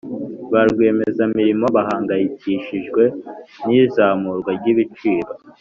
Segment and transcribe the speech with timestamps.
[0.53, 3.03] barwiyemezamirimo bahangayikishijwe
[3.65, 5.29] nizamurwa ryibiciro